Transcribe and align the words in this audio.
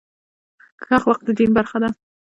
ښه 0.83 0.93
اخلاق 0.97 1.19
د 1.27 1.29
دین 1.37 1.51
برخه 1.57 1.77
ده. 1.81 1.89